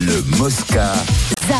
Le 0.00 0.22
Mosca. 0.38 0.92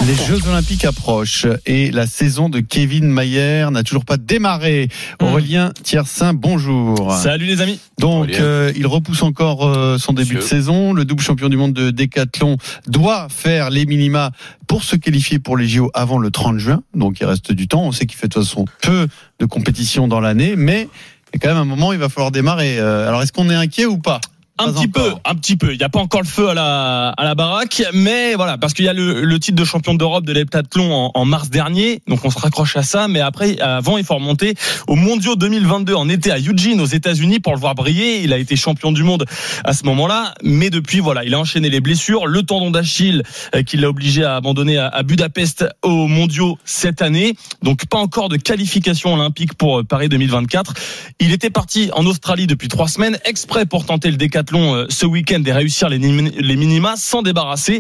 Les 0.07 0.15
Jeux 0.15 0.47
Olympiques 0.49 0.85
approchent 0.85 1.47
et 1.67 1.91
la 1.91 2.07
saison 2.07 2.49
de 2.49 2.61
Kevin 2.61 3.11
Mayer 3.11 3.67
n'a 3.73 3.83
toujours 3.83 4.05
pas 4.05 4.17
démarré. 4.17 4.89
Aurélien 5.21 5.73
Thiersin, 5.83 6.35
bonjour. 6.35 7.13
Salut 7.17 7.47
les 7.47 7.61
amis. 7.63 7.81
Donc, 7.99 8.31
euh, 8.35 8.73
il 8.77 8.87
repousse 8.87 9.23
encore 9.23 9.67
euh, 9.67 9.99
son 9.99 10.13
début 10.13 10.37
de 10.37 10.41
saison. 10.41 10.93
Le 10.93 11.05
double 11.05 11.21
champion 11.21 11.49
du 11.49 11.57
monde 11.57 11.73
de 11.73 11.91
décathlon 11.91 12.59
doit 12.87 13.27
faire 13.29 13.71
les 13.71 13.87
minima 13.87 14.31
pour 14.69 14.85
se 14.85 14.95
qualifier 14.95 15.41
pour 15.41 15.57
les 15.57 15.67
JO 15.67 15.91
avant 15.93 16.19
le 16.19 16.31
30 16.31 16.59
juin. 16.59 16.83
Donc, 16.95 17.19
il 17.19 17.27
reste 17.27 17.51
du 17.51 17.67
temps. 17.67 17.83
On 17.83 17.93
sait 17.93 18.07
qu'il 18.07 18.19
fait 18.19 18.29
de 18.29 18.35
toute 18.35 18.45
façon 18.45 18.67
peu 18.83 19.09
de 19.41 19.47
compétitions 19.47 20.07
dans 20.07 20.21
l'année, 20.21 20.55
mais 20.57 20.89
il 21.35 21.41
y 21.43 21.45
a 21.45 21.49
quand 21.49 21.55
même 21.55 21.63
un 21.63 21.65
moment, 21.65 21.93
il 21.93 21.99
va 21.99 22.09
falloir 22.09 22.31
démarrer. 22.31 22.79
Euh, 22.79 23.09
alors, 23.09 23.21
est-ce 23.21 23.33
qu'on 23.33 23.51
est 23.51 23.55
inquiet 23.55 23.87
ou 23.87 23.99
pas? 23.99 24.21
Un 24.59 24.73
petit 24.73 24.89
peu, 24.89 25.13
un 25.25 25.35
petit 25.35 25.57
peu. 25.57 25.73
Il 25.73 25.79
n'y 25.79 25.85
a 25.85 25.89
pas 25.89 26.01
encore 26.01 26.21
le 26.23 26.27
feu 26.27 26.49
à 26.49 26.55
la, 26.55 27.11
à 27.11 27.25
la 27.25 27.35
baraque, 27.35 27.83
mais 27.93 28.35
voilà, 28.35 28.59
parce 28.59 28.75
qu'il 28.75 28.85
y 28.85 28.89
a 28.89 28.93
le, 28.93 29.25
le, 29.25 29.39
titre 29.39 29.57
de 29.57 29.65
champion 29.65 29.95
d'Europe 29.95 30.25
de 30.25 30.33
l'heptathlon 30.33 30.93
en, 30.93 31.11
en, 31.15 31.25
mars 31.25 31.49
dernier, 31.49 32.03
donc 32.09 32.25
on 32.25 32.31
se 32.31 32.39
raccroche 32.39 32.77
à 32.77 32.83
ça. 32.83 33.07
Mais 33.07 33.21
après, 33.21 33.61
avant, 33.61 33.99
il 33.99 34.05
faut 34.05 34.15
remonter 34.15 34.55
au 34.89 34.97
Mondiaux 34.97 35.37
2022 35.37 35.95
en 35.95 36.09
été 36.09 36.33
à 36.33 36.39
Eugene, 36.39 36.81
aux 36.81 36.87
États-Unis, 36.87 37.39
pour 37.39 37.55
le 37.55 37.61
voir 37.61 37.75
briller. 37.75 38.23
Il 38.23 38.33
a 38.33 38.39
été 38.39 38.57
champion 38.57 38.91
du 38.91 39.05
monde 39.05 39.25
à 39.65 39.73
ce 39.73 39.85
moment-là, 39.85 40.35
mais 40.43 40.71
depuis, 40.71 40.99
voilà, 40.99 41.25
il 41.25 41.35
a 41.35 41.39
enchaîné 41.39 41.71
les 41.71 41.81
blessures, 41.81 42.27
le 42.27 42.43
tendon 42.43 42.71
d'Achille 42.71 43.23
euh, 43.55 43.63
qui 43.63 43.77
l'a 43.77 43.89
obligé 43.89 44.25
à 44.25 44.37
abandonner 44.37 44.79
à, 44.79 44.89
à, 44.89 45.03
Budapest 45.05 45.67
aux 45.83 46.09
Mondiaux 46.09 46.59
cette 46.65 47.01
année. 47.03 47.35
Donc 47.63 47.87
pas 47.87 47.99
encore 47.99 48.29
de 48.29 48.37
qualification 48.37 49.15
olympique 49.15 49.55
pour 49.55 49.79
euh, 49.79 49.85
Paris 49.85 50.09
2024. 50.09 50.75
Il 51.21 51.33
était 51.33 51.51
parti 51.51 51.91
en 51.95 52.05
Australie 52.07 52.47
depuis 52.47 52.69
trois 52.69 52.89
semaines, 52.89 53.19
exprès 53.25 53.65
pour 53.65 53.87
tenter 53.87 54.11
le 54.11 54.17
décathlon 54.17 54.48
ce 54.51 55.07
week-end 55.07 55.43
et 55.47 55.53
réussir 55.53 55.89
les, 55.89 55.99
les 55.99 56.57
minima 56.57 56.97
sans 56.97 57.23
débarrasser. 57.23 57.79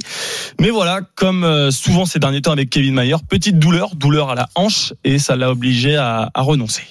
Mais 0.60 0.70
voilà, 0.70 1.00
comme 1.14 1.44
euh, 1.44 1.70
souvent 1.70 2.06
ces 2.06 2.18
derniers 2.18 2.42
temps 2.42 2.52
avec 2.52 2.70
Kevin 2.70 2.94
Mayer, 2.94 3.16
petite 3.28 3.58
douleur, 3.58 3.94
douleur 3.94 4.30
à 4.30 4.34
la 4.34 4.48
hanche 4.54 4.92
et 5.04 5.18
ça 5.18 5.36
l'a 5.36 5.50
obligé 5.50 5.96
à, 5.96 6.30
à 6.34 6.42
renoncer. 6.42 6.82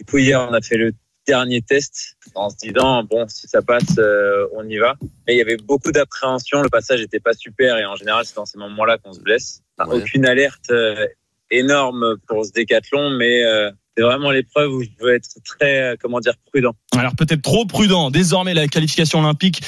Et 0.00 0.04
puis 0.04 0.24
hier, 0.24 0.46
on 0.48 0.54
a 0.54 0.60
fait 0.60 0.76
le 0.76 0.92
dernier 1.26 1.62
test 1.62 2.16
en 2.34 2.50
se 2.50 2.56
disant 2.56 3.04
bon 3.04 3.26
si 3.28 3.46
ça 3.46 3.62
passe 3.62 3.98
euh, 3.98 4.46
on 4.54 4.68
y 4.68 4.78
va 4.78 4.94
mais 5.26 5.34
il 5.34 5.38
y 5.38 5.42
avait 5.42 5.58
beaucoup 5.58 5.92
d'appréhension 5.92 6.62
le 6.62 6.68
passage 6.68 7.00
n'était 7.00 7.20
pas 7.20 7.34
super 7.34 7.76
et 7.76 7.84
en 7.84 7.94
général 7.94 8.24
c'est 8.24 8.36
dans 8.36 8.46
ces 8.46 8.58
moments 8.58 8.84
là 8.84 8.98
qu'on 8.98 9.12
se 9.12 9.20
blesse 9.20 9.62
ouais. 9.78 9.96
aucune 9.96 10.26
alerte 10.26 10.70
euh, 10.70 11.06
énorme 11.50 12.16
pour 12.26 12.44
ce 12.44 12.52
décathlon 12.52 13.10
mais 13.10 13.44
euh, 13.44 13.70
c'est 14.00 14.06
vraiment 14.06 14.30
l'épreuve 14.30 14.72
où 14.72 14.82
je 14.82 14.88
veux 14.98 15.14
être 15.14 15.28
très, 15.44 15.94
comment 16.00 16.20
dire, 16.20 16.32
prudent. 16.50 16.74
Alors 16.96 17.14
peut-être 17.14 17.42
trop 17.42 17.66
prudent. 17.66 18.10
Désormais, 18.10 18.54
la 18.54 18.66
qualification 18.66 19.18
olympique, 19.18 19.60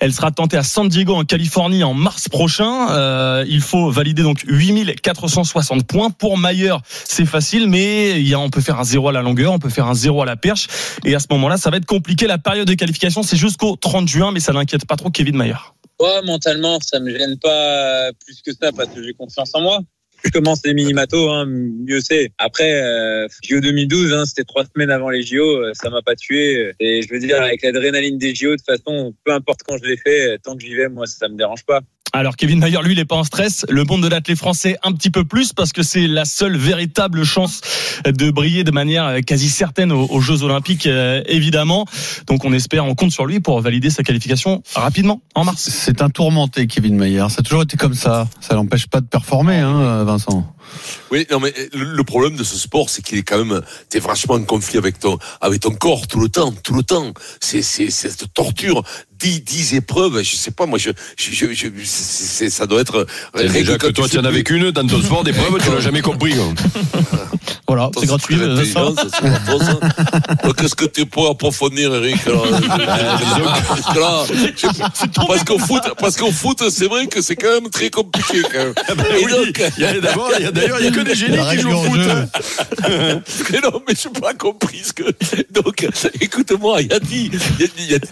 elle 0.00 0.10
sera 0.10 0.30
tentée 0.30 0.56
à 0.56 0.62
San 0.62 0.88
Diego 0.88 1.14
en 1.14 1.24
Californie 1.24 1.84
en 1.84 1.92
mars 1.92 2.30
prochain. 2.30 2.90
Euh, 2.92 3.44
il 3.46 3.60
faut 3.60 3.90
valider 3.90 4.22
donc 4.22 4.42
8460 4.46 5.86
points. 5.86 6.08
Pour 6.08 6.38
Mayer, 6.38 6.76
c'est 6.88 7.26
facile, 7.26 7.68
mais 7.68 8.18
il 8.18 8.26
y 8.26 8.32
a, 8.32 8.38
on 8.38 8.48
peut 8.48 8.62
faire 8.62 8.80
un 8.80 8.84
zéro 8.84 9.10
à 9.10 9.12
la 9.12 9.20
longueur, 9.20 9.52
on 9.52 9.58
peut 9.58 9.68
faire 9.68 9.86
un 9.86 9.94
zéro 9.94 10.22
à 10.22 10.26
la 10.26 10.36
perche. 10.36 10.66
Et 11.04 11.14
à 11.14 11.18
ce 11.18 11.26
moment-là, 11.32 11.58
ça 11.58 11.68
va 11.68 11.76
être 11.76 11.84
compliqué. 11.84 12.26
La 12.26 12.38
période 12.38 12.66
de 12.66 12.74
qualification, 12.74 13.22
c'est 13.22 13.36
jusqu'au 13.36 13.76
30 13.76 14.08
juin, 14.08 14.32
mais 14.32 14.40
ça 14.40 14.54
n'inquiète 14.54 14.86
pas 14.86 14.96
trop 14.96 15.10
Kevin 15.10 15.36
Mayer. 15.36 15.52
Ouais, 16.00 16.22
mentalement, 16.24 16.78
ça 16.80 17.00
me 17.00 17.10
gêne 17.10 17.38
pas 17.38 18.10
plus 18.24 18.40
que 18.40 18.52
ça 18.52 18.72
parce 18.72 18.88
que 18.88 19.02
j'ai 19.02 19.12
confiance 19.12 19.50
en 19.52 19.60
moi 19.60 19.80
je 20.24 20.30
commence 20.30 20.60
les 20.64 20.74
mini-matos, 20.74 21.28
hein, 21.30 21.46
mieux 21.46 22.00
c'est. 22.00 22.30
Après, 22.38 22.82
euh, 22.82 23.26
JO 23.42 23.60
2012, 23.60 24.12
hein, 24.12 24.24
c'était 24.24 24.44
trois 24.44 24.64
semaines 24.64 24.90
avant 24.90 25.10
les 25.10 25.22
JO, 25.22 25.72
ça 25.74 25.90
m'a 25.90 26.02
pas 26.02 26.14
tué. 26.14 26.72
Et 26.80 27.02
je 27.02 27.08
veux 27.12 27.18
dire, 27.18 27.40
avec 27.40 27.62
l'adrénaline 27.62 28.18
des 28.18 28.34
JO, 28.34 28.50
de 28.50 28.56
toute 28.56 28.66
façon, 28.66 29.14
peu 29.24 29.32
importe 29.32 29.60
quand 29.66 29.76
je 29.76 29.84
les 29.84 29.96
fais, 29.96 30.38
tant 30.38 30.56
que 30.56 30.62
j'y 30.62 30.74
vais, 30.74 30.88
moi, 30.88 31.06
ça 31.06 31.28
me 31.28 31.36
dérange 31.36 31.64
pas. 31.64 31.80
Alors 32.16 32.36
Kevin 32.36 32.60
Mayer, 32.60 32.78
lui, 32.84 32.92
il 32.92 32.98
n'est 32.98 33.04
pas 33.04 33.16
en 33.16 33.24
stress. 33.24 33.66
Le 33.68 33.82
monde 33.82 34.04
de 34.04 34.06
l'athlète 34.06 34.38
français 34.38 34.76
un 34.84 34.92
petit 34.92 35.10
peu 35.10 35.24
plus 35.24 35.52
parce 35.52 35.72
que 35.72 35.82
c'est 35.82 36.06
la 36.06 36.24
seule 36.24 36.56
véritable 36.56 37.24
chance 37.24 37.60
de 38.06 38.30
briller 38.30 38.62
de 38.62 38.70
manière 38.70 39.18
quasi 39.26 39.48
certaine 39.48 39.90
aux, 39.90 40.06
aux 40.06 40.20
Jeux 40.20 40.44
Olympiques, 40.44 40.86
euh, 40.86 41.24
évidemment. 41.26 41.86
Donc 42.28 42.44
on 42.44 42.52
espère, 42.52 42.84
on 42.84 42.94
compte 42.94 43.10
sur 43.10 43.26
lui 43.26 43.40
pour 43.40 43.60
valider 43.60 43.90
sa 43.90 44.04
qualification 44.04 44.62
rapidement 44.76 45.22
en 45.34 45.42
mars. 45.44 45.68
C'est 45.68 46.02
un 46.02 46.08
tourmenté, 46.08 46.68
Kevin 46.68 46.94
Mayer. 46.94 47.26
Ça 47.30 47.40
a 47.40 47.42
toujours 47.42 47.62
été 47.62 47.76
comme 47.76 47.94
ça. 47.94 48.28
Ça 48.40 48.54
l'empêche 48.54 48.86
pas 48.86 49.00
de 49.00 49.06
performer, 49.06 49.58
hein, 49.58 50.04
Vincent. 50.04 50.46
Oui, 51.10 51.26
non, 51.30 51.40
mais 51.40 51.52
le 51.72 52.02
problème 52.04 52.36
de 52.36 52.44
ce 52.44 52.56
sport, 52.56 52.90
c'est 52.90 53.02
qu'il 53.02 53.18
est 53.18 53.22
quand 53.22 53.44
même, 53.44 53.60
t'es 53.88 53.98
vachement 53.98 54.34
en 54.34 54.42
conflit 54.44 54.78
avec 54.78 54.98
ton, 54.98 55.18
avec 55.40 55.60
ton 55.60 55.74
corps 55.74 56.06
tout 56.06 56.20
le 56.20 56.28
temps, 56.28 56.52
tout 56.62 56.74
le 56.74 56.82
temps. 56.82 57.12
C'est, 57.40 57.62
c'est, 57.62 57.90
c'est 57.90 58.10
cette 58.10 58.32
torture. 58.32 58.82
10, 59.24 59.40
10 59.40 59.74
épreuves, 59.76 60.22
je 60.22 60.36
sais 60.36 60.50
pas, 60.50 60.66
moi, 60.66 60.78
je, 60.78 60.90
je, 61.16 61.32
je, 61.32 61.54
je 61.54 61.68
c'est, 61.84 62.50
ça 62.50 62.66
doit 62.66 62.82
être. 62.82 63.06
Déjà 63.34 63.78
que 63.78 63.86
toi, 63.86 64.06
tu 64.06 64.18
en 64.18 64.24
as 64.24 64.28
avec 64.28 64.50
une 64.50 64.70
dans 64.70 64.86
ton 64.86 65.00
sport 65.00 65.24
d'épreuves, 65.24 65.62
tu 65.64 65.70
l'as 65.70 65.80
jamais 65.80 66.02
compris. 66.02 66.34
voilà, 67.66 67.90
c'est 67.98 68.06
gratuit. 68.06 68.36
Qu'est-ce 70.58 70.74
que 70.74 70.84
tu 70.84 71.06
pourrais 71.06 71.30
approfondir, 71.30 71.94
Eric 71.94 72.18
Parce 75.26 75.44
qu'au 75.44 75.58
foot, 75.58 75.82
parce 75.98 76.16
qu'au 76.16 76.30
foot, 76.30 76.62
c'est 76.68 76.86
vrai 76.86 77.06
que 77.06 77.22
c'est 77.22 77.36
quand 77.36 77.62
même 77.62 77.70
très 77.70 77.88
compliqué. 77.88 78.42
Quand 78.42 78.58
même. 78.58 78.74
Et 79.18 79.24
donc, 79.24 79.62
il 79.78 79.82
y 79.82 79.86
a 79.86 80.00
d'abord, 80.00 80.30
il 80.38 80.44
y 80.44 80.48
a 80.48 80.52
d'ailleurs, 80.52 80.80
il 80.80 80.82
n'y 80.82 80.88
a 80.88 80.90
que 80.90 81.00
des 81.00 81.14
génies 81.14 81.38
qui 81.50 81.60
jouent 81.60 81.72
au 81.72 81.82
foot. 81.82 82.00
mais 83.50 83.60
non, 83.62 83.80
mais 83.88 83.94
je 83.94 84.08
n'ai 84.08 84.20
pas 84.20 84.34
compris 84.34 84.82
ce 84.84 84.92
que. 84.92 85.04
Donc, 85.50 85.86
écoute-moi, 86.20 86.82
il 86.82 86.88
y 86.88 86.92
a 86.92 87.00
dit, 87.00 87.30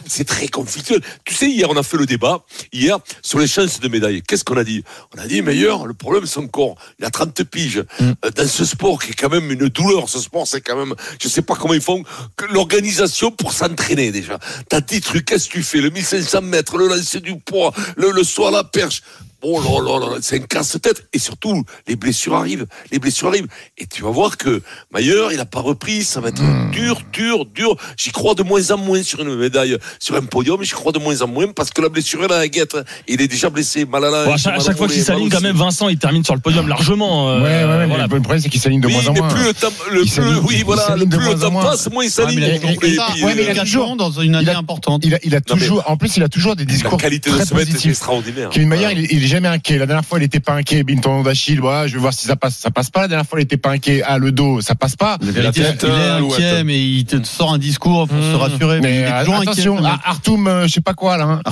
c'est 0.06 0.26
très 0.26 0.48
conflictuel. 0.48 1.01
Tu 1.24 1.34
sais, 1.34 1.48
hier, 1.48 1.68
on 1.70 1.76
a 1.76 1.82
fait 1.82 1.96
le 1.96 2.06
débat, 2.06 2.44
hier, 2.72 2.98
sur 3.22 3.38
les 3.38 3.46
chances 3.46 3.80
de 3.80 3.88
médaille. 3.88 4.22
Qu'est-ce 4.22 4.44
qu'on 4.44 4.56
a 4.56 4.64
dit? 4.64 4.84
On 5.16 5.20
a 5.20 5.26
dit, 5.26 5.42
meilleur, 5.42 5.86
le 5.86 5.94
problème, 5.94 6.26
c'est 6.26 6.34
son 6.34 6.48
corps. 6.48 6.76
Il 6.98 7.04
a 7.04 7.10
30 7.10 7.44
piges. 7.44 7.84
Mm. 8.00 8.12
Dans 8.34 8.48
ce 8.48 8.64
sport 8.64 9.02
qui 9.02 9.10
est 9.10 9.14
quand 9.14 9.30
même 9.30 9.50
une 9.50 9.68
douleur, 9.68 10.08
ce 10.08 10.18
sport, 10.18 10.46
c'est 10.46 10.60
quand 10.60 10.76
même. 10.76 10.94
Je 11.20 11.28
ne 11.28 11.32
sais 11.32 11.42
pas 11.42 11.54
comment 11.54 11.74
ils 11.74 11.80
font 11.80 12.02
l'organisation 12.50 13.30
pour 13.30 13.52
s'entraîner 13.52 14.10
déjà. 14.12 14.38
T'as 14.68 14.80
des 14.80 15.00
trucs, 15.00 15.26
qu'est-ce 15.26 15.48
que 15.48 15.54
tu 15.54 15.62
fais? 15.62 15.80
Le 15.80 15.90
1500 15.90 16.42
mètres, 16.42 16.76
le 16.76 16.88
lancer 16.88 17.20
du 17.20 17.38
poids, 17.38 17.72
le, 17.96 18.10
le 18.10 18.24
saut 18.24 18.46
à 18.46 18.50
la 18.50 18.64
perche. 18.64 19.02
Oh 19.44 19.60
là 19.60 19.98
là 19.98 20.06
là, 20.06 20.18
c'est 20.20 20.36
un 20.36 20.46
casse-tête. 20.46 21.04
Et 21.12 21.18
surtout, 21.18 21.64
les 21.88 21.96
blessures 21.96 22.34
arrivent. 22.34 22.66
Les 22.92 23.00
blessures 23.00 23.28
arrivent. 23.28 23.48
Et 23.76 23.86
tu 23.86 24.02
vas 24.02 24.10
voir 24.10 24.36
que 24.36 24.62
Mayer, 24.94 25.28
il 25.32 25.36
n'a 25.36 25.46
pas 25.46 25.60
repris. 25.60 26.04
Ça 26.04 26.20
va 26.20 26.28
être 26.28 26.42
mmh. 26.42 26.70
dur, 26.70 27.00
dur, 27.12 27.44
dur. 27.46 27.76
J'y 27.96 28.12
crois 28.12 28.34
de 28.34 28.44
moins 28.44 28.70
en 28.70 28.78
moins 28.78 29.02
sur 29.02 29.20
une 29.20 29.34
médaille, 29.34 29.76
sur 29.98 30.14
un 30.14 30.22
podium. 30.22 30.62
J'y 30.62 30.70
crois 30.70 30.92
de 30.92 31.00
moins 31.00 31.20
en 31.22 31.26
moins 31.26 31.48
parce 31.48 31.70
que 31.70 31.82
la 31.82 31.88
blessure, 31.88 32.24
elle 32.24 32.32
a 32.32 32.38
la 32.38 32.46
guette. 32.46 32.76
Il 33.08 33.20
est 33.20 33.26
déjà 33.26 33.50
blessé, 33.50 33.84
mal 33.84 34.04
à 34.04 34.10
la. 34.10 34.24
Bon, 34.26 34.34
à 34.34 34.36
chaque, 34.36 34.56
à 34.56 34.60
chaque 34.60 34.76
fois 34.76 34.86
qu'il 34.86 35.02
s'aligne, 35.02 35.28
quand 35.28 35.40
même, 35.40 35.56
Vincent, 35.56 35.88
il 35.88 35.98
termine 35.98 36.24
sur 36.24 36.34
le 36.34 36.40
podium 36.40 36.68
largement. 36.68 37.30
Euh, 37.30 37.42
ouais, 37.42 37.64
ouais, 37.64 37.78
ouais. 37.78 37.86
Voilà. 37.86 38.04
Le 38.04 38.20
problème, 38.20 38.40
c'est 38.40 38.48
qu'il 38.48 38.60
s'aligne 38.60 38.80
de 38.80 38.86
oui, 38.86 38.92
moins 38.92 39.08
en 39.08 39.14
moins. 39.14 39.28
Plus 39.28 39.44
le 39.44 39.54
temps, 39.54 39.72
le 39.90 40.02
plus, 40.02 40.38
oui, 40.46 40.62
voilà, 40.64 40.94
le 40.96 41.06
plus 41.06 41.18
le 41.18 41.38
temps 41.38 41.50
passe, 41.50 41.90
moins 41.90 42.04
il 42.04 42.10
s'aligne. 42.10 42.60
Il 42.80 43.58
a 43.58 43.62
toujours 43.62 43.96
dans 43.96 44.12
une 44.12 44.36
année 44.36 44.50
importante. 44.50 45.04
Il 45.04 45.34
a 45.34 45.40
toujours, 45.40 45.82
en 45.86 45.96
plus, 45.96 46.16
il 46.16 46.22
a 46.22 46.28
toujours 46.28 46.54
des 46.54 46.64
discours. 46.64 46.92
La 46.92 46.98
qualité 46.98 47.30
de 47.30 47.44
ce 47.44 47.54
mec 47.54 47.68
est 47.68 47.88
extraordinaire. 47.88 48.50
Il 48.54 49.24
est 49.24 49.31
jamais 49.32 49.48
inquiet. 49.48 49.78
La 49.78 49.86
dernière 49.86 50.04
fois, 50.04 50.18
il 50.18 50.24
était 50.24 50.40
pas 50.40 50.52
inquiet. 50.52 50.82
Binton 50.82 51.22
d'Achille, 51.22 51.56
je 51.56 51.92
vais 51.92 51.98
voir 51.98 52.12
si 52.12 52.26
ça 52.26 52.36
passe. 52.36 52.58
Ça 52.58 52.70
passe 52.70 52.90
pas. 52.90 53.02
La 53.02 53.08
dernière 53.08 53.26
fois, 53.26 53.40
il 53.40 53.44
était 53.44 53.56
pas 53.56 53.70
inquiet. 53.70 54.02
Ah, 54.04 54.18
le 54.18 54.30
dos, 54.30 54.60
ça 54.60 54.74
passe 54.74 54.94
pas. 54.94 55.16
Il 55.22 55.36
est 55.38 55.46
inquiet, 55.46 56.64
mais 56.64 56.78
il 56.78 57.04
te 57.06 57.16
sort 57.24 57.54
un 57.54 57.58
discours 57.58 58.06
pour 58.08 58.22
se 58.22 58.36
rassurer. 58.36 58.80
Mais 58.80 58.96
il 58.96 59.02
est 59.04 59.20
toujours 59.20 59.40
attention, 59.40 59.78
inquiet. 59.78 60.00
Artoum, 60.04 60.62
je 60.64 60.68
sais 60.68 60.80
pas 60.82 60.92
quoi, 60.92 61.16
là. 61.16 61.40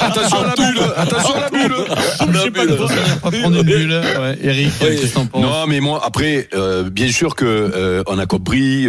Attention 0.00 0.38
à 0.38 0.46
la 0.46 0.54
bulle. 0.54 0.80
Attention 0.96 1.34
à 1.34 1.40
la 1.40 1.50
bulle. 1.50 1.74
Je 2.32 2.38
sais 2.38 2.50
pas 2.50 2.66
quoi. 2.66 3.30
prendre 3.40 3.56
une 3.56 3.62
bulle. 3.62 4.00
Ouais, 4.20 4.38
Eric, 4.42 4.72
qu'est-ce 4.78 5.06
que 5.06 5.14
t'en 5.14 5.26
penses 5.26 5.42
Non, 5.42 5.66
mais 5.66 5.80
moi, 5.80 6.02
après, 6.04 6.48
bien 6.92 7.10
sûr 7.10 7.34
que 7.34 8.04
on 8.06 8.18
a 8.18 8.26
compris 8.26 8.86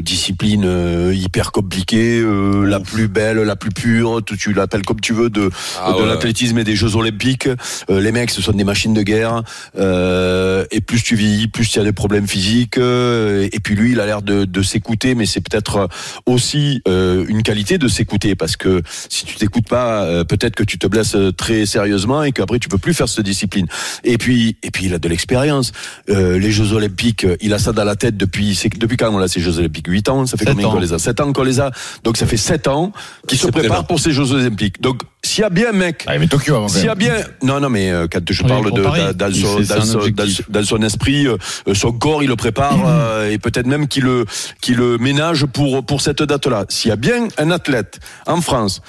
discipline 0.00 1.10
hyper 1.12 1.50
compliquée, 1.50 2.22
la 2.64 2.78
plus 2.78 3.08
belle, 3.08 3.38
la 3.38 3.56
plus 3.56 3.70
pure. 3.70 4.20
Tu 4.38 4.52
l'appelles 4.52 4.82
comme 4.82 5.00
tu 5.00 5.07
tu 5.08 5.14
veux, 5.14 5.30
de, 5.30 5.50
Ah 5.82 5.92
de 5.92 6.02
ouais. 6.02 6.06
l'athlétisme 6.06 6.58
et 6.58 6.64
des 6.64 6.76
Jeux 6.76 6.94
Olympiques. 6.96 7.48
Euh, 7.88 8.00
les 8.00 8.12
mecs, 8.12 8.30
ce 8.30 8.42
sont 8.42 8.52
des 8.52 8.64
machines 8.64 8.92
de 8.92 9.02
guerre. 9.02 9.42
Euh, 9.78 10.64
et 10.70 10.80
plus 10.82 11.02
tu 11.02 11.16
vieillis, 11.16 11.48
plus 11.48 11.66
tu 11.68 11.78
as 11.80 11.84
des 11.84 11.92
problèmes 11.92 12.26
physiques. 12.28 12.76
euh, 12.76 13.48
et 13.52 13.60
puis 13.60 13.74
lui, 13.74 13.92
il 13.92 14.00
a 14.00 14.06
l'air 14.06 14.20
de, 14.22 14.44
de 14.44 14.62
s'écouter, 14.62 15.14
mais 15.14 15.24
c'est 15.24 15.40
peut-être 15.40 15.88
aussi 16.26 16.82
euh, 16.88 17.24
une 17.28 17.42
qualité 17.42 17.78
de 17.78 17.88
s'écouter, 17.88 18.34
parce 18.34 18.56
que 18.56 18.82
si 19.08 19.24
tu 19.24 19.36
t'écoutes 19.36 19.68
pas, 19.68 20.02
euh, 20.02 20.24
peut-être 20.24 20.54
que 20.56 20.64
tu 20.64 20.78
te 20.78 20.86
blesses 20.86 21.16
très 21.36 21.64
sérieusement 21.64 22.22
et 22.22 22.32
qu'après 22.32 22.58
tu 22.58 22.68
peux 22.68 22.78
plus 22.78 22.92
faire 22.94 23.08
cette 23.08 23.24
discipline. 23.24 23.66
Et 24.04 24.18
puis, 24.18 24.56
et 24.62 24.70
puis 24.70 24.86
il 24.86 24.94
a 24.94 24.98
de 24.98 25.08
l'expérience. 25.08 25.72
Euh, 26.10 26.38
les 26.38 26.50
Jeux 26.50 26.72
Olympiques, 26.74 27.26
il 27.40 27.54
a 27.54 27.58
ça 27.58 27.72
dans 27.72 27.84
la 27.84 27.96
tête 27.96 28.16
depuis, 28.16 28.54
c'est 28.54 28.68
depuis 28.76 28.96
quand 28.98 29.10
on 29.14 29.18
a 29.20 29.28
ces 29.28 29.40
Jeux 29.40 29.58
Olympiques? 29.58 29.86
8 29.88 30.08
ans? 30.10 30.26
Ça 30.26 30.36
fait 30.36 30.44
combien 30.44 30.68
qu'on 30.68 30.80
les 30.80 30.92
a? 30.92 30.98
7 30.98 31.20
ans 31.20 31.32
qu'on 31.32 31.44
les 31.44 31.60
a. 31.60 31.70
Donc 32.04 32.16
ça 32.18 32.26
fait 32.26 32.36
7 32.36 32.68
ans 32.68 32.92
qu'il 33.26 33.38
se 33.38 33.46
prépare 33.48 33.86
pour 33.86 34.00
ces 34.00 34.12
Jeux 34.12 34.32
Olympiques. 34.32 34.80
Donc 34.82 34.97
s'il 35.22 35.42
y 35.42 35.44
a 35.44 35.50
bien 35.50 35.70
un 35.70 35.72
mec 35.72 36.04
Ah, 36.06 36.18
mais 36.18 36.26
Tokyo 36.28 36.54
avant. 36.56 36.68
s'il 36.68 36.84
y 36.84 36.88
a 36.88 36.94
bien, 36.94 37.14
non, 37.42 37.60
non, 37.60 37.68
mais 37.68 37.90
euh, 37.90 38.06
quand 38.10 38.20
je 38.30 38.42
Oui, 38.42 38.48
parle 38.48 38.72
de 38.72 38.80
Paris. 38.82 39.02
dans, 39.14 39.32
son, 39.32 39.60
dans 39.60 39.84
son- 39.84 40.08
dans- 40.08 40.24
dans 40.48 40.64
son 40.64 40.82
esprit, 40.82 41.26
euh, 41.26 41.36
son 41.74 41.92
corps, 41.92 42.22
il 42.22 42.28
le 42.28 42.36
prépare 42.36 42.78
euh, 42.86 43.30
et 43.30 43.38
peut-être 43.38 43.66
même 43.66 43.88
qu'il 43.88 44.04
le, 44.04 44.24
qu'il 44.60 44.76
le 44.76 44.96
ménage 44.98 45.44
pour 45.46 45.84
pour 45.84 46.00
cette 46.00 46.22
date-là. 46.22 46.64
S'il 46.68 46.88
y 46.90 46.92
a 46.92 46.96
bien 46.96 47.28
un 47.38 47.50
athlète 47.50 47.98
en 48.26 48.40
France 48.40 48.80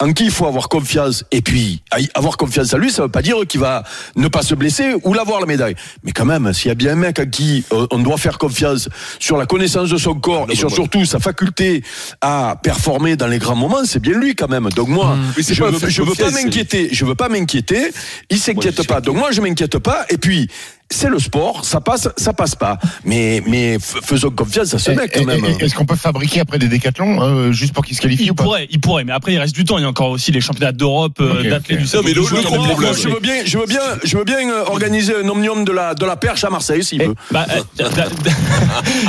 en 0.00 0.12
qui 0.12 0.24
il 0.24 0.30
faut 0.30 0.46
avoir 0.46 0.68
confiance 0.68 1.24
et 1.30 1.40
puis 1.40 1.82
avoir 2.14 2.36
confiance 2.36 2.74
en 2.74 2.78
lui, 2.78 2.90
ça 2.90 3.02
veut 3.02 3.08
pas 3.08 3.22
dire 3.22 3.36
qu'il 3.48 3.60
va 3.60 3.82
ne 4.14 4.28
pas 4.28 4.42
se 4.42 4.54
blesser 4.54 4.94
ou 5.04 5.14
l'avoir 5.14 5.40
la 5.40 5.46
médaille. 5.46 5.74
Mais 6.04 6.12
quand 6.12 6.26
même, 6.26 6.52
s'il 6.52 6.68
y 6.68 6.72
a 6.72 6.74
bien 6.74 6.92
un 6.92 6.96
mec 6.96 7.18
à 7.18 7.26
qui 7.26 7.64
euh, 7.72 7.86
on 7.90 7.98
doit 7.98 8.18
faire 8.18 8.38
confiance 8.38 8.88
sur 9.18 9.36
la 9.36 9.46
connaissance 9.46 9.90
de 9.90 9.96
son 9.96 10.14
corps 10.14 10.46
Non, 10.46 10.52
et 10.52 10.56
sur 10.56 10.70
surtout 10.70 11.04
sa 11.04 11.18
faculté 11.18 11.82
à 12.20 12.56
performer 12.62 13.16
dans 13.16 13.26
les 13.26 13.38
grands 13.38 13.56
moments, 13.56 13.84
c'est 13.84 14.00
bien 14.00 14.18
lui 14.18 14.34
quand 14.34 14.48
même. 14.48 14.68
Donc 14.70 14.88
moi, 14.88 15.16
c'est 15.36 15.54
je 15.54 15.64
veux, 15.64 15.88
je 15.88 16.02
veux 16.02 16.14
pas 16.14 16.30
m'inquiéter, 16.30 16.88
je 16.92 17.04
veux 17.04 17.14
pas 17.14 17.28
m'inquiéter. 17.28 17.90
Il 18.28 18.38
s'inquiète 18.38 18.86
pas. 18.86 19.00
Donc 19.00 19.16
moi 19.16 19.30
je 19.32 19.40
m'inquiète 19.40 19.78
pas. 19.78 20.04
Et 20.10 20.18
puis 20.18 20.48
c'est 20.90 21.08
le 21.08 21.18
sport, 21.18 21.64
ça 21.64 21.80
passe, 21.80 22.08
ça 22.16 22.32
passe 22.32 22.54
pas. 22.54 22.78
Mais 23.04 23.42
mais 23.46 23.78
faisons 23.80 24.30
confiance 24.30 24.72
à 24.74 24.78
ce 24.78 24.90
mec 24.92 25.12
quand 25.14 25.24
même. 25.24 25.44
Est-ce 25.60 25.74
qu'on 25.74 25.84
peut 25.86 25.96
fabriquer 25.96 26.40
après 26.40 26.58
des 26.58 26.68
décathlons 26.68 27.20
euh, 27.22 27.52
juste 27.52 27.72
pour 27.74 27.84
qu'ils 27.84 27.96
se 27.96 28.00
qualifient 28.02 28.24
Il 28.24 28.30
ou 28.30 28.34
pas? 28.34 28.44
pourrait, 28.44 28.68
il 28.70 28.80
pourrait, 28.80 29.04
mais 29.04 29.12
après 29.12 29.32
il 29.32 29.38
reste 29.38 29.54
du 29.54 29.64
temps. 29.64 29.78
Il 29.78 29.82
y 29.82 29.84
a 29.84 29.88
encore 29.88 30.10
aussi 30.10 30.30
les 30.32 30.40
championnats 30.40 30.72
d'Europe 30.72 31.18
euh, 31.20 31.48
d'athlètes 31.50 31.80
du 31.80 31.86
sol. 31.86 32.02
Mais 32.04 32.12
le- 32.12 32.22
je 32.22 33.08
veux 33.08 33.20
bien, 33.20 33.42
je 33.44 33.58
veux 33.58 33.66
bien, 33.66 33.82
je 34.04 34.16
veux 34.16 34.24
bien 34.24 34.38
euh, 34.50 34.64
organiser 34.66 35.14
un 35.22 35.28
omnium 35.28 35.64
de 35.64 35.72
la 35.72 35.94
de 35.94 36.04
la 36.06 36.16
perche 36.16 36.44
à 36.44 36.50
Marseille 36.50 36.84
s'il 36.84 37.02
Eh, 37.02 37.06
veut. 37.08 37.14
bah, 37.30 37.46
euh, 37.50 37.62
d'a- 37.78 38.08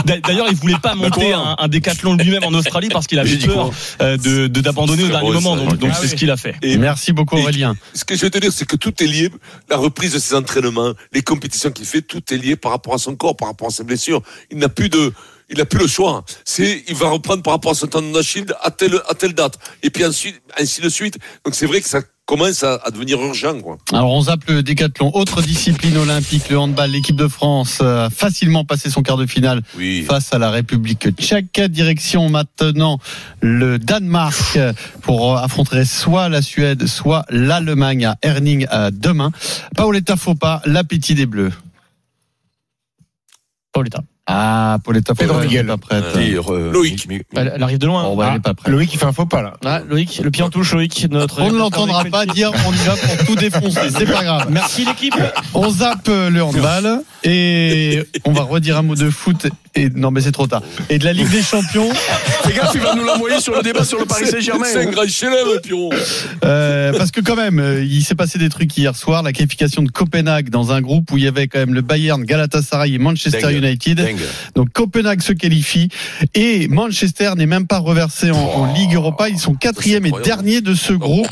d'a- 0.05 0.19
D'ailleurs, 0.19 0.47
il 0.49 0.55
voulait 0.55 0.75
pas 0.81 0.95
monter 0.95 1.33
un, 1.33 1.55
un 1.59 1.67
décathlon 1.67 2.15
lui-même 2.15 2.43
en 2.43 2.53
Australie 2.53 2.89
parce 2.89 3.07
qu'il 3.07 3.19
avait 3.19 3.37
peur 3.37 3.71
de 3.99 4.17
de- 4.47 4.61
d'abandonner 4.61 5.03
au 5.03 5.07
dernier 5.09 5.31
moment. 5.31 5.57
ça. 5.69 5.75
Donc 5.75 5.89
Ah 5.91 5.95
c'est 5.95 6.03
oui. 6.03 6.09
ce 6.09 6.15
qu'il 6.15 6.31
a 6.31 6.37
fait. 6.37 6.55
Et- 6.61 6.77
Merci 6.77 7.11
beaucoup 7.13 7.37
Aurélien. 7.37 7.75
Ce 7.93 8.03
que 8.05 8.15
je 8.15 8.21
veux 8.21 8.29
te 8.29 8.37
dire, 8.37 8.51
c'est 8.51 8.65
que 8.65 8.75
tout 8.75 8.93
est 9.03 9.07
lié. 9.07 9.29
La 9.69 9.77
reprise 9.77 10.13
de 10.13 10.19
ses 10.19 10.35
entraînements, 10.35 10.93
les 11.13 11.21
compétitions 11.21 11.66
qu'il 11.71 11.85
fait, 11.85 12.01
tout 12.01 12.21
est 12.33 12.37
lié 12.37 12.55
par 12.55 12.71
rapport 12.71 12.93
à 12.93 12.97
son 12.97 13.15
corps, 13.15 13.35
par 13.35 13.49
rapport 13.49 13.67
à 13.67 13.71
ses 13.71 13.83
blessures. 13.83 14.21
Il 14.51 14.57
n'a 14.57 14.69
plus 14.69 14.89
de, 14.89 15.13
il 15.49 15.57
n'a 15.57 15.65
plus 15.65 15.79
le 15.79 15.87
choix. 15.87 16.25
C'est, 16.45 16.83
il 16.87 16.95
va 16.95 17.09
reprendre 17.09 17.43
par 17.43 17.53
rapport 17.53 17.71
à 17.71 17.75
son 17.75 17.87
tendon 17.87 18.11
d'Achille 18.11 18.45
à 18.61 18.71
telle, 18.71 19.01
à 19.07 19.13
telle 19.13 19.33
date. 19.33 19.57
Et 19.83 19.89
puis 19.89 20.05
ensuite, 20.05 20.41
ainsi 20.57 20.81
de 20.81 20.89
suite. 20.89 21.17
Donc 21.45 21.55
c'est 21.55 21.65
vrai 21.65 21.81
que 21.81 21.87
ça 21.87 22.01
commence 22.27 22.61
à, 22.63 22.75
à 22.83 22.91
devenir 22.91 23.19
urgent, 23.21 23.59
quoi. 23.61 23.77
Alors 23.91 24.11
on 24.11 24.21
zappe 24.21 24.47
le 24.49 24.61
décathlon. 24.61 25.09
Autre 25.15 25.41
discipline 25.41 25.97
olympique, 25.97 26.49
le 26.49 26.59
handball. 26.59 26.91
L'équipe 26.91 27.15
de 27.15 27.27
France 27.27 27.81
a 27.81 28.09
facilement 28.11 28.65
passé 28.65 28.91
son 28.91 29.01
quart 29.01 29.17
de 29.17 29.25
finale 29.25 29.63
Oui. 29.77 30.03
face 30.03 30.31
à 30.33 30.37
la 30.37 30.51
République 30.51 31.09
tchèque. 31.19 31.59
Direction 31.61 32.29
maintenant 32.29 32.99
le 33.41 33.79
Danemark 33.79 34.59
pour 35.01 35.37
affronter 35.37 35.85
soit 35.85 36.29
la 36.29 36.41
Suède, 36.41 36.85
soit 36.85 37.25
l'Allemagne 37.29 38.05
à 38.05 38.17
Herning 38.21 38.67
à 38.69 38.91
demain. 38.91 39.31
Paoletta 39.75 40.15
Fopa, 40.17 40.61
l'appétit 40.65 41.15
des 41.15 41.25
Bleus. 41.25 41.53
Pauletta. 43.71 44.03
Ah, 44.29 44.77
Paoletta 44.83 45.13
Fopa, 45.15 45.23
Pedro 45.23 45.39
Miguel. 45.39 45.67
pas 45.67 45.77
prête. 45.77 46.03
Euh, 46.17 46.71
Loïc. 46.71 47.05
mais- 47.07 47.23
Elle, 47.35 47.53
elle 47.55 47.63
arrive 47.63 47.77
de 47.77 47.85
loin. 47.87 48.03
Oh, 48.05 48.15
bah, 48.17 48.27
elle 48.31 48.37
est 48.37 48.39
pas 48.41 48.53
prête. 48.53 48.67
Loïc 48.73 48.89
qui 48.89 48.97
fait 48.97 49.05
un 49.05 49.13
faux 49.13 49.25
pas 49.25 49.41
là. 49.41 49.53
Ah, 49.65 49.79
Loïc, 49.87 50.19
le 50.21 50.29
pied 50.31 50.43
en 50.43 50.49
touche, 50.49 50.73
Loïc, 50.73 51.07
notre. 51.09 51.41
On 51.41 51.49
ne 51.49 51.57
l'entendra 51.57 52.03
pas 52.05 52.25
dire 52.25 52.51
on 52.67 52.73
y 52.73 52.77
va 52.85 52.95
pour 52.97 53.25
tout 53.25 53.35
défoncer, 53.35 53.79
c'est 53.97 54.05
pas 54.05 54.23
grave. 54.23 54.47
Merci 54.49 54.83
l'équipe. 54.85 55.15
On 55.53 55.69
zappe 55.69 56.07
le 56.09 56.43
handball 56.43 57.01
et 57.23 58.03
on 58.25 58.33
va 58.33 58.41
redire 58.43 58.77
un 58.77 58.81
mot 58.81 58.95
de 58.95 59.09
foot 59.09 59.47
et 59.75 59.89
non 59.89 60.11
mais 60.11 60.19
c'est 60.21 60.31
trop 60.33 60.47
tard. 60.47 60.61
Et 60.89 60.99
de 60.99 61.05
la 61.05 61.13
Ligue 61.13 61.29
des 61.29 61.41
Champions 61.41 61.89
Fais 62.43 62.53
gaffe, 62.53 62.71
il 62.75 62.81
va 62.81 62.95
nous 62.95 63.03
l'envoyer 63.05 63.39
sur 63.39 63.55
le 63.55 63.61
débat 63.63 63.83
sur 63.85 63.99
le 63.99 64.05
Paris 64.05 64.25
Saint-Germain. 64.27 64.65
C'est 64.71 64.85
un 64.87 64.91
grand 64.91 65.07
chelem, 65.07 65.59
Pierrot. 65.63 65.93
euh, 66.43 66.93
parce 66.97 67.11
que 67.11 67.21
quand 67.21 67.35
même 67.35 67.59
euh, 67.59 67.83
il 67.83 68.03
s'est 68.03 68.15
passé 68.15 68.37
des 68.39 68.49
trucs 68.49 68.75
hier 68.77 68.95
soir, 68.95 69.23
la 69.23 69.31
qualification 69.31 69.83
de 69.83 69.89
Copenhague 69.89 70.49
dans 70.49 70.71
un 70.73 70.81
groupe 70.81 71.11
où 71.11 71.17
il 71.17 71.23
y 71.23 71.27
avait 71.27 71.47
quand 71.47 71.59
même 71.59 71.73
le 71.73 71.81
Bayern, 71.81 72.23
Galatasaray 72.23 72.93
et 72.93 72.97
Manchester. 72.97 73.55
United. 73.55 74.16
Dingue. 74.17 74.27
Donc 74.55 74.71
Copenhague 74.73 75.21
se 75.21 75.33
qualifie 75.33 75.89
et 76.33 76.67
Manchester 76.67 77.31
n'est 77.37 77.45
même 77.45 77.67
pas 77.67 77.79
reversé 77.79 78.31
en, 78.31 78.37
en 78.37 78.73
Ligue 78.73 78.93
Europa. 78.95 79.29
Ils 79.29 79.39
sont 79.39 79.53
quatrième 79.55 80.05
et 80.05 80.11
dernier 80.23 80.61
de 80.61 80.73
ce 80.73 80.93
groupe. 80.93 81.27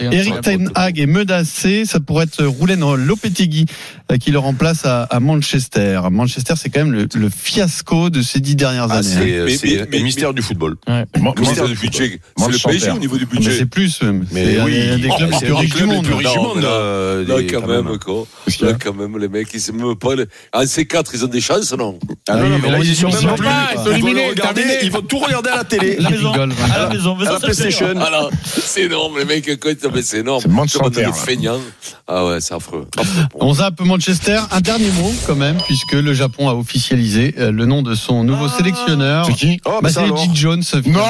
Eric 0.00 0.40
Ten 0.42 0.70
Hag 0.74 0.98
est 0.98 1.06
menacé. 1.06 1.84
Ça 1.84 2.00
pourrait 2.00 2.24
être 2.24 2.44
Roulen 2.44 2.80
Lopetegui 2.94 3.66
euh, 4.10 4.16
qui 4.16 4.30
le 4.30 4.38
remplace 4.38 4.84
à, 4.84 5.02
à 5.04 5.20
Manchester. 5.20 6.00
Manchester, 6.10 6.54
c'est 6.56 6.70
quand 6.70 6.80
même 6.84 6.92
le, 6.92 7.06
le 7.14 7.28
fiasco 7.30 8.10
de 8.10 8.22
ces 8.22 8.40
dix 8.40 8.56
dernières 8.56 8.88
Ah, 8.90 8.98
années. 8.98 9.56
c'est 9.56 9.86
mais- 9.90 10.00
mystère 10.02 10.34
du 10.34 10.42
football. 10.42 10.76
Moi- 11.18 11.34
Le 11.36 11.40
ministère 11.42 11.68
du 11.68 11.74
budget. 11.74 12.20
C'est 12.36 12.44
le 12.44 12.50
Manchester. 12.52 12.68
PSG 12.70 12.90
au 12.90 12.98
niveau 12.98 13.16
du 13.18 13.26
Ah, 13.30 13.34
budget. 13.36 13.50
c'est 13.58 13.66
plus. 13.66 14.02
même. 14.02 14.26
Mais 14.32 14.44
C'est 14.44 14.58
un- 14.60 14.64
oui, 14.64 14.80
un 14.90 14.98
des 14.98 15.08
Oh, 15.10 15.16
clubs 15.16 15.30
les 15.30 15.36
plus 15.38 15.46
des 15.46 15.52
riches 15.52 15.70
du 15.70 15.76
clubs 15.76 15.88
les 15.88 15.94
monde. 15.96 16.04
plus 16.04 16.14
riches 16.14 16.30
du 16.32 16.36
Non, 16.36 16.42
monde. 16.42 16.56
mais 16.56 16.62
là- 16.62 16.68
euh, 16.68 17.42
quand 17.50 17.66
même, 17.66 17.98
quoi. 17.98 18.26
Y 18.48 18.62
Là, 18.64 18.70
a 18.70 18.72
quand 18.74 18.94
même, 18.94 19.18
les 19.18 19.28
mecs, 19.28 19.48
ils 19.54 19.60
se 19.60 19.72
meuvent 19.72 19.96
pas. 19.96 20.14
les- 20.14 20.24
En 20.52 20.62
C4, 20.66 21.10
ils 21.14 21.24
ont 21.24 21.28
des 21.28 21.40
chances, 21.40 21.72
non? 21.72 21.98
Ah 22.32 22.36
non, 22.36 22.48
non, 22.48 22.58
mais 22.62 22.70
là, 22.70 22.78
ils 22.78 22.96
sont 22.96 23.08
même 23.08 23.34
plus. 23.34 23.44
pas, 23.44 23.70
ils 23.96 24.02
vont 24.02 24.28
regarder, 24.28 24.62
ils 24.82 24.90
vont 24.92 25.02
tout 25.02 25.18
regarder 25.18 25.50
à 25.50 25.56
la 25.56 25.64
télé. 25.64 25.96
Ils 26.00 26.06
rigolent, 26.06 26.52
À 26.74 26.78
la 26.78 26.88
maison. 26.88 27.16
Mais 27.18 27.24
À 27.26 27.28
ça, 27.28 27.32
la 27.34 27.40
PlayStation. 27.40 27.88
Voilà, 27.94 28.28
c'est 28.42 28.82
énorme, 28.82 29.18
les 29.18 29.24
mecs, 29.24 29.50
c'est 30.02 30.18
énorme. 30.18 30.40
C'est 30.42 30.48
Manchester, 30.48 31.10
feignant. 31.14 31.58
Ah 32.06 32.26
ouais, 32.26 32.40
c'est 32.40 32.54
affreux. 32.54 32.86
Affreux 32.96 33.22
pour 33.30 33.42
On 33.42 33.54
zappe 33.54 33.80
Manchester. 33.80 34.40
Un 34.50 34.60
dernier 34.60 34.90
mot 34.90 35.12
quand 35.26 35.34
même, 35.36 35.58
puisque 35.66 35.92
le 35.92 36.12
Japon 36.14 36.48
a 36.48 36.54
officialisé 36.54 37.34
euh, 37.38 37.50
le 37.50 37.66
nom 37.66 37.82
de 37.82 37.94
son 37.94 38.24
nouveau 38.24 38.48
sélectionneur. 38.48 39.26
C'est 39.26 39.34
qui 39.34 39.60
Oh, 39.64 39.78
Bah, 39.82 39.88
c'est. 39.90 40.06
Eddie 40.06 40.30
Jones. 40.34 40.62
Non 40.86 41.00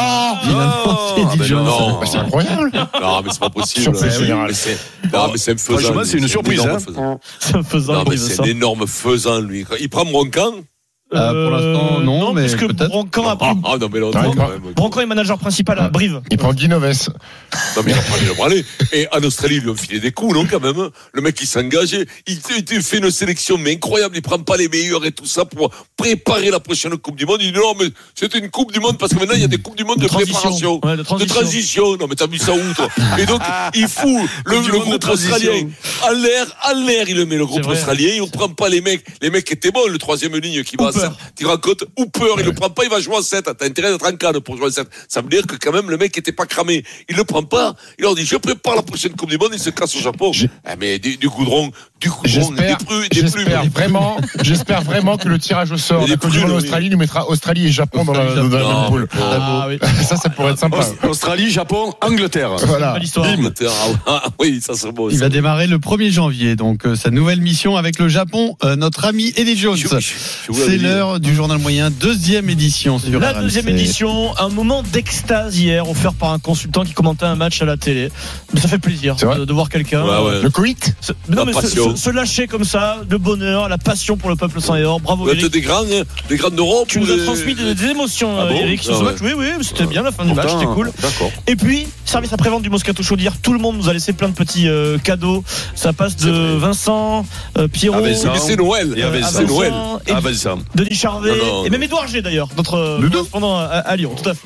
c'est 0.43 0.51
Ah, 0.53 1.15
Eddie 1.17 1.39
ben 1.39 1.45
Jones. 1.45 1.65
non. 1.65 2.01
C'est 2.05 2.19
incroyable. 2.19 2.71
Non, 3.01 3.23
mais 3.23 3.31
c'est 3.31 3.41
pas 3.41 3.51
possible. 3.51 3.91
Non, 3.95 5.29
mais 5.33 5.37
c'est 5.39 5.53
un 5.53 5.57
faisant. 5.57 6.05
C'est 6.05 6.19
une 6.19 6.29
surprise, 6.29 6.61
énorme 6.61 6.77
hein. 6.77 6.79
faisant. 6.79 7.21
C'est 7.39 7.57
un 7.57 7.63
faisant, 7.63 8.05
c'est 8.17 8.41
un 8.41 8.45
énorme 8.45 8.87
faisant, 8.87 9.41
lui. 9.41 9.65
Il 9.81 9.89
prend 9.89 10.05
Broncan. 10.05 10.53
Ah, 11.13 11.31
pour 11.33 11.51
l'instant, 11.51 12.01
non, 12.01 12.33
mais 12.33 12.43
parce 12.43 12.55
que 12.55 12.67
peut-être. 12.67 12.89
Broncan 12.89 13.29
a 13.29 13.37
pris. 13.37 13.49
Ah, 13.65 13.77
non, 13.81 13.89
mais 13.93 14.01
Ouais, 14.01 14.11
quand 14.13 14.23
il 14.33 14.39
même. 14.39 14.73
Broncan 14.77 15.01
est 15.01 15.07
manager 15.07 15.39
principal 15.39 15.79
à 15.81 15.89
Brive. 15.89 16.21
Il 16.31 16.39
prend 16.39 16.53
Guy 16.53 16.69
Noves. 16.69 17.09
Non, 17.77 17.83
mais 17.85 17.93
il 17.93 17.95
a 17.95 18.03
pas 18.03 18.25
le 18.27 18.35
branler. 18.35 18.65
Et 18.93 19.07
en 19.13 19.21
Australie, 19.23 19.57
ils 19.57 19.63
lui 19.63 19.71
ont 19.71 19.75
filé 19.77 19.99
des 19.99 20.13
coups, 20.13 20.35
non, 20.35 20.47
quand 20.49 20.61
même. 20.61 20.89
Le 21.13 21.21
mec, 21.23 21.37
il 21.41 21.47
s'engage. 21.47 21.93
Il, 21.93 22.07
il- 22.27 22.83
fait 22.83 22.99
une 22.99 23.11
sélection, 23.11 23.59
mais 23.59 23.73
incroyable. 23.75 24.17
Il 24.17 24.23
prend 24.23 24.39
pas 24.39 24.57
les 24.57 24.69
meilleurs 24.69 25.05
et 25.05 25.13
tout 25.13 25.27
ça 25.27 25.45
pour 25.45 25.71
préparer 25.97 26.51
la 26.51 26.61
prochaine 26.61 26.97
Coupe 26.97 27.17
du 27.17 27.27
Monde. 27.27 27.39
Il 27.41 27.53
dit 27.53 27.59
non, 27.59 27.75
mais 27.79 27.87
c'est 28.15 28.33
une 28.35 28.49
Coupe 28.51 28.73
du 28.73 28.81
Monde 28.81 28.97
parce 28.99 29.13
que 29.13 29.19
maintenant, 29.19 29.35
il 29.35 29.41
y 29.41 29.45
a 29.45 29.49
des 29.49 29.59
Coupes 29.59 29.77
du 29.77 29.85
Monde 29.85 29.99
de, 29.99 30.03
De 30.05 30.09
transition. 30.09 30.79
préparation. 30.79 30.81
Ouais, 30.85 30.97
de 30.97 31.03
transition. 31.03 31.35
transition. 31.35 31.97
Non, 31.97 32.07
mais 32.09 32.15
t'as 32.15 32.27
vu 32.29 32.39
ça 32.39 32.53
où, 32.53 32.75
toi 32.75 32.89
Et 33.19 33.27
donc, 33.27 33.43
il 33.75 33.89
fout 33.89 34.29
le, 34.45 34.61
groupe 34.61 35.05
australien 35.09 35.69
à 36.07 36.13
l'air, 36.13 36.47
à 36.63 36.75
l'air, 36.75 37.09
il 37.09 37.17
le 37.17 37.27
met, 37.27 37.37
le 37.37 37.47
groupe 37.47 37.67
australien. 37.67 38.11
Il 38.15 38.23
ne 38.23 38.27
prend 38.27 38.49
pas 38.49 38.69
les 38.69 38.81
mecs. 38.81 39.05
Les 39.21 39.31
mecs 39.31 39.51
étaient 39.51 39.71
bons, 39.73 39.87
le 39.89 39.99
troisième 39.99 40.37
ligne 40.37 40.63
qui 40.63 40.77
va 40.77 40.93
Hooper. 41.07 41.17
tirant 41.35 41.59
côte. 41.59 41.85
Hooper, 41.97 42.35
il 42.39 42.45
le 42.45 42.53
prend 42.53 42.71
pas, 42.71 42.85
il 42.85 42.91
va 42.91 43.01
jouer 43.01 43.17
en 43.17 43.23
7. 43.23 43.45
T'as 43.57 43.67
intérêt 43.67 43.93
d'être 43.93 44.07
en 44.07 44.17
canne 44.17 44.41
pour 44.41 44.57
jouer 44.57 44.67
en 44.67 44.71
7. 44.71 44.89
Ça 45.09 45.21
veut 45.21 45.29
dire 45.29 45.47
que 45.47 45.57
quand 45.57 45.73
même, 45.73 45.91
le 45.91 45.97
mec 45.97 46.17
était 46.17 46.33
pas 46.33 46.47
cramé. 46.47 46.85
Il 47.09 47.17
le 47.17 47.25
prend 47.25 47.43
pas. 47.43 47.75
Il 47.99 48.03
leur 48.03 48.15
dit, 48.15 48.25
je 48.25 48.37
prépare 48.37 48.77
la 48.77 48.83
prochaine 48.83 49.13
Coupe 49.13 49.31
du 49.31 49.39
Monde, 49.39 49.51
il 49.53 49.61
se 49.61 49.71
casse 49.71 49.95
au 49.97 50.01
Japon. 50.01 50.33
Ah, 50.65 50.77
mais 50.77 50.99
du, 50.99 51.17
du 51.17 51.29
goudron, 51.29 51.71
du 52.01 52.09
des 52.09 52.15
J'espère, 52.29 52.79
plumes, 52.79 53.01
des 53.03 53.09
plumes. 53.09 53.31
j'espère 53.33 53.65
vraiment, 53.71 54.17
j'espère 54.43 54.83
vraiment 54.83 55.17
que 55.19 55.29
le 55.29 55.39
tirage 55.39 55.71
au 55.71 55.77
sort 55.77 56.07
de 56.07 56.15
Coupe. 56.17 56.35
Australie 56.51 56.89
nous 56.91 56.97
mettra 56.99 57.29
Australie 57.29 57.67
et 57.67 57.71
Japon 57.73 58.05
dans 58.05 58.13
la, 58.13 58.35
dans 58.35 58.43
la 58.49 58.63
Non, 58.63 58.81
même 58.83 58.89
poule. 58.91 59.09
Ah 59.21 59.67
oui. 59.69 59.79
Ça, 60.05 60.17
ça 60.17 60.31
pourrait 60.31 60.53
être 60.53 60.59
sympa. 60.59 60.79
Aust- 60.79 61.05
Australie, 61.09 61.51
Japon, 61.51 61.93
Angleterre. 62.01 62.57
Voilà. 62.67 62.95
Belle 62.95 63.05
histoire. 63.05 63.29
Angleterre, 63.29 63.71
ah, 64.07 64.23
oui, 64.41 64.61
ça 64.63 64.75
serait 64.75 64.93
beau. 64.93 65.11
Il 65.11 65.19
ça. 65.19 65.25
va 65.25 65.29
démarrer 65.29 65.67
le 65.67 65.79
1er 65.79 66.11
janvier, 66.11 66.57
donc 66.57 66.87
euh, 66.87 66.95
sa 66.97 67.11
nouvelle 67.11 67.41
mission 67.41 67.77
avec 67.77 67.99
le 67.99 68.09
Japon, 68.09 68.57
euh, 68.65 68.77
notre 68.77 69.05
ami 69.05 69.33
Eddie 69.37 69.57
Jones. 69.57 69.77
Je- 69.77 69.87
je- 69.87 70.01
je 70.47 70.53
vous 70.53 70.59
C'est 70.67 70.79
l'heure 70.79 71.21
du 71.21 71.35
journal 71.35 71.59
moyen, 71.59 71.91
deuxième 71.91 72.49
édition 72.51 72.99
sur 72.99 73.21
La 73.21 73.33
RMC. 73.33 73.43
deuxième 73.43 73.69
édition, 73.69 74.37
un 74.39 74.49
moment 74.49 74.83
d'extase 74.83 75.59
hier 75.59 75.89
offert 75.89 76.15
par 76.15 76.33
un 76.33 76.39
consultant 76.39 76.85
qui 76.85 76.93
commentait 76.95 77.27
un 77.27 77.37
match 77.37 77.61
à 77.63 77.65
la 77.67 77.77
télé. 77.77 78.11
Mais 78.55 78.61
ça 78.61 78.69
fait 78.69 78.79
plaisir 78.79 79.17
de, 79.17 79.45
de 79.45 79.53
voir 79.53 79.69
quelqu'un. 79.69 80.03
Ouais, 80.05 80.31
ouais. 80.31 80.43
Le 80.43 80.51
coït 80.51 80.95
non, 81.29 81.45
La 81.45 81.45
mais. 81.47 81.53
Se, 81.97 82.03
se 82.03 82.11
lâcher 82.11 82.47
comme 82.47 82.65
ça, 82.65 82.99
le 83.09 83.19
bonheur, 83.19 83.69
la 83.69 83.79
passion 83.79 84.17
pour 84.17 84.31
le 84.31 84.37
peuple 84.37 84.61
sang 84.61 84.77
et 84.77 84.85
or. 84.85 85.01
Bravo 85.01 85.29
Eric. 85.29 85.47
des 85.51 85.61
grands, 85.61 85.83
hein, 85.83 86.03
des. 86.29 86.39
Tu 86.89 86.99
ou 86.99 87.07
nous 87.07 87.11
as 87.13 87.25
transmis 87.25 87.55
des, 87.55 87.75
des 87.75 87.87
émotions, 87.87 88.37
Ah 88.39 88.43
euh, 88.45 88.49
bon 88.51 88.57
Eric, 88.61 88.83
sur 88.83 88.93
Ah 88.95 88.99
ce 88.99 89.03
ouais. 89.05 89.11
match. 89.13 89.19
Oui, 89.23 89.33
oui, 89.37 89.47
c'était 89.63 89.87
bien 89.87 90.03
la 90.03 90.13
fin 90.13 90.25
du 90.25 90.35
match, 90.35 90.49
c'était 90.53 90.67
cool. 90.67 90.91
Et 91.47 91.57
puis, 91.57 91.87
service 92.05 92.33
après-vente 92.33 92.63
du 92.63 92.71
Moscato 92.71 93.03
Show 93.03 93.17
dire 93.17 93.35
tout 93.43 93.53
le 93.53 93.59
monde 93.59 93.77
nous 93.77 93.89
a 93.89 93.93
laissé 93.93 94.13
plein 94.13 94.29
de 94.29 94.35
petits 94.35 94.69
euh, 94.69 94.99
cadeaux. 94.99 95.45
Ça 95.75 95.93
passe 95.93 96.17
de 96.17 96.31
Vincent, 96.31 97.25
euh, 97.59 97.69
Pierrot, 97.69 97.99
Ah. 97.99 98.03
Mais 98.03 98.15
c'est 98.39 98.57
Noël. 98.57 98.95
Euh. 98.97 99.23
C'est 99.31 99.47
Noël. 99.47 99.73
et 100.07 100.13
Ah. 100.13 100.21
Denis 100.75 100.95
Charvet, 100.95 101.31
Non, 101.31 101.47
non, 101.47 101.65
et 101.65 101.71
même 101.71 101.83
Edouard 101.83 102.07
G 102.09 102.23
d'ailleurs, 102.23 102.49
notre 102.57 102.75
euh, 102.75 103.09
correspondant 103.11 103.57
à, 103.57 103.65
à 103.65 103.97
Lyon. 103.97 104.13
Tout 104.21 104.29
à 104.29 104.35
fait. 104.35 104.41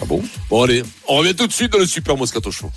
Ah 0.00 0.04
bon? 0.06 0.22
Bon, 0.48 0.62
allez, 0.62 0.82
on 1.08 1.16
revient 1.16 1.34
tout 1.34 1.46
de 1.46 1.52
suite 1.52 1.72
dans 1.72 1.78
le 1.78 1.86
Super 1.86 2.16
Moscato 2.16 2.50
Show. 2.50 2.70